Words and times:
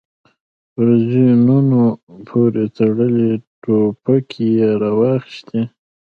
پر 0.73 0.87
زينونو 1.09 1.83
پورې 2.27 2.63
تړلې 2.75 3.31
ټوپکې 3.61 4.47
يې 4.57 4.69
را 4.81 4.91
واخيستې. 4.99 5.61